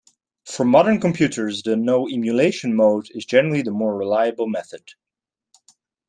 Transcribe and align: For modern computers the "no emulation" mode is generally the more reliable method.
For 0.45 0.65
modern 0.65 0.99
computers 0.99 1.61
the 1.61 1.75
"no 1.75 2.09
emulation" 2.09 2.75
mode 2.75 3.05
is 3.11 3.23
generally 3.23 3.61
the 3.61 3.69
more 3.69 3.95
reliable 3.95 4.47
method. 4.47 4.93